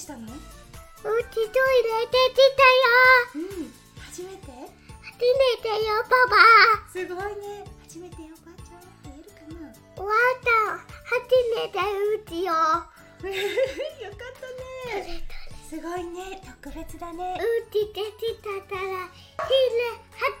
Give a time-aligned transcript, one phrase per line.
[0.00, 0.24] したの？
[0.24, 1.50] うちトイレ
[2.06, 3.36] 出てたよ。
[3.36, 3.68] うん。
[4.00, 4.48] 初めて？
[4.48, 6.88] 初めてよパパ。
[6.90, 7.68] すごいね。
[7.82, 9.68] 初めておばあちゃん言えるかな？
[9.94, 10.48] 終わった
[11.04, 11.20] 初
[11.54, 11.76] めて
[12.16, 12.52] うちよ。
[12.56, 14.48] よかった
[14.96, 15.28] ね
[15.70, 16.42] すごいね。
[16.64, 17.38] 特別だね。
[17.38, 17.42] う
[17.72, 18.98] ち出てたからひれ
[20.10, 20.34] 貼っ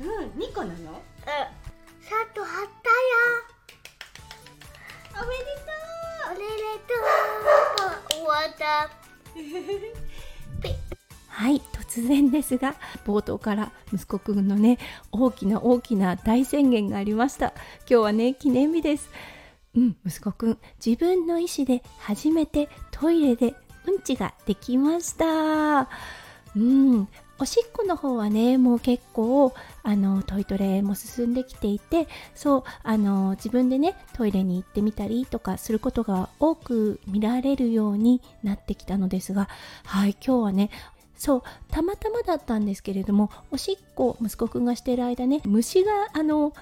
[0.00, 0.76] たようん2個なの？
[0.78, 0.92] 二度
[2.00, 3.20] さっと貼ったよ。
[5.22, 5.44] おめで
[6.26, 6.46] おめで
[6.88, 6.94] と
[8.14, 8.16] う。
[8.16, 8.88] 終わった
[11.28, 14.78] はい突然ですが冒頭から息子くんのね
[15.12, 17.52] 大きな大きな大宣言がありました。
[17.80, 19.10] 今日はね記念日です。
[19.76, 23.54] うん息子くん自分の意思で初めてトイレで
[23.86, 25.88] うんちができました。
[26.56, 27.08] うん。
[27.38, 39.50] おしっこの方はねもう結構あのトイトレも進んできていてそうあの自分でねトイレに行ってみたりとかすることが多く見られるようになってきたのですが
[39.84, 40.70] はい今日はね
[41.18, 46.54] そうたまたまだったんですけれどもおしっこ息子くんがしてる間ね虫があの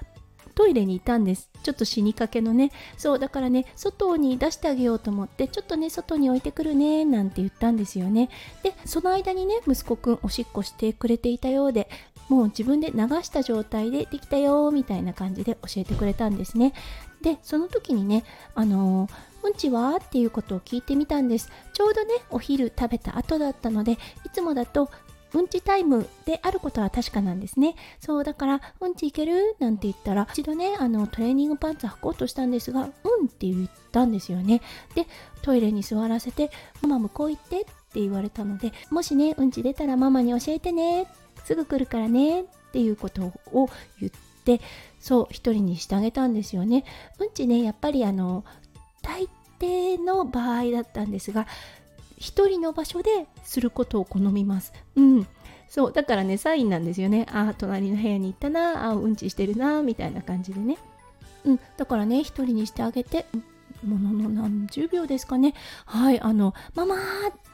[0.55, 1.49] トイレにいたんです。
[1.63, 2.71] ちょっと死にかけのね。
[2.97, 8.29] そうだからね外に出してあげようと思ってちょっとね外に置いてくるねなんて言ったんですよね。
[8.63, 11.89] でその間にね息子くんおしっこしてくれていたようで
[12.29, 16.73] もう自分で流した状態でできたよみたいな感じで教えてくれたんですね。
[17.21, 19.11] でその時にねあのー
[19.43, 19.97] うんちは？
[19.97, 21.51] っていうことを聞いてみたんです。
[21.73, 23.97] ちょうどねお昼食べた後だったのでい
[24.33, 24.89] つもだと
[25.35, 27.75] うんちタイムであることは確かなんですね。
[27.99, 34.61] そうだからうんちいけるなんて言ったら一度ねあのトレーニングパンツ履こうとしたんですがうんって言ったんですよね。
[34.95, 35.07] で
[35.41, 36.49] トイレに座らせて
[36.81, 41.07] ママ向こう行ってって言われたのでもしねうんち出たらママに教えてね
[41.43, 43.69] すぐ来るからねっていうことを
[43.99, 44.11] 言っ
[44.43, 44.61] て
[44.99, 46.85] そう一人にしてあげたんですよね。
[47.19, 48.43] うんちねやっぱりあの
[49.01, 49.27] 大
[49.59, 51.47] 抵の場合だったんですが
[52.25, 54.73] 一人の場所ですることを好みます。
[54.95, 55.27] うん。
[55.69, 57.27] そうだからねサインなんですよね。
[57.29, 58.89] あー隣の部屋に行ったな。
[58.89, 60.77] あーうんちしてるなみたいな感じでね。
[61.45, 61.59] うん。
[61.77, 63.27] だからね一人にしてあげて
[63.85, 65.53] ものの何十秒ですかね。
[65.85, 66.95] はいあの「ママ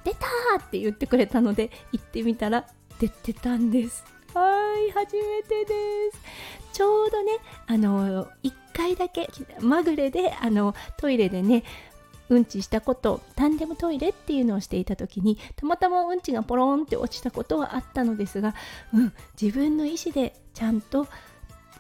[0.06, 0.28] 出た!」
[0.66, 2.66] って言ってくれたので行ってみたら
[3.00, 4.06] 出てたんです。
[4.34, 4.42] は
[4.88, 5.74] い初めてで
[6.14, 6.22] す。
[6.72, 7.34] ちょうどね
[7.68, 9.30] あの1回だけ
[9.60, 11.64] まぐれであのトイレでね
[12.32, 18.56] うんちしたことタンデムトイレっていうのをしていた時にたまたまうんちがポロンって落ちたことはあったのですが、
[18.94, 21.08] うん、自分の意思でちゃんと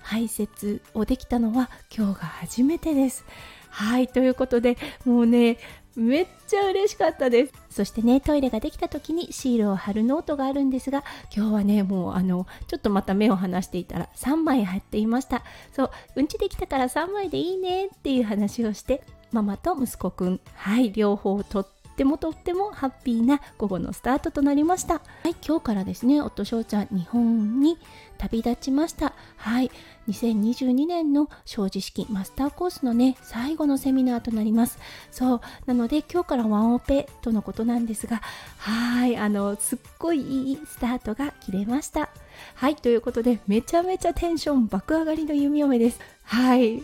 [0.01, 3.23] 排泄をできたのは今日が初めてです。
[3.69, 5.57] はいということでもうね
[5.95, 20.39] めっちゃ嬉しかったですそしてねトイレができた時にシールを貼るノートがあるんですが今日はねもうあのちょっとまた目を離していたら3枚貼っていましたそううんちできたから3枚でいいねっていう話をしてママと息子くん。
[20.55, 20.91] はい。
[20.91, 24.95] 両方とってもとってもハッピーな午後のスタートとなりました。
[24.95, 25.35] はい。
[25.45, 27.77] 今日からですね夫翔ちゃん日本に
[28.17, 29.13] 旅立ちました。
[29.37, 29.71] はい。
[30.09, 34.79] 2022年の正直式マスターコースのね最後のセミナーとなります。
[35.11, 35.41] そう。
[35.65, 38.21] なので今日からワンオペとのことなんですが
[38.57, 39.15] はい。
[39.17, 42.09] あのすっごいいいスタートが切れました。
[42.55, 42.75] はい。
[42.75, 45.99] ということでめちゃめちゃテンション爆上がりの弓嫁です。
[46.23, 46.81] はい。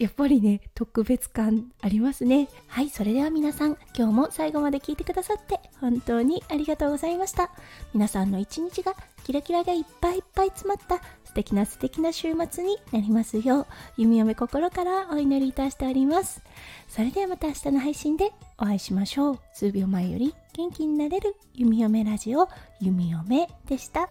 [0.00, 2.48] やっぱりね特別感ありますね。
[2.68, 7.50] はいそれでは皆さん今日も最後まで聞いてくださって本当にありがとうございました。
[7.92, 8.94] 皆さんの一日が
[9.24, 13.66] キラキラがいっぱいいっぱい詰まった素敵な素敵な週末になりますよう
[13.98, 16.42] 弓嫁心からお祈りいたしております。
[16.88, 19.38] それではまた明日の配信でお会いしましょう。
[19.52, 22.48] 数秒前より元気になれる弓嫁ラジオ
[22.80, 24.08] 弓嫁でした。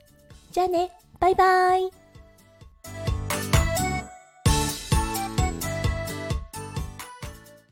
[0.51, 1.98] じゃあねバイバーイ。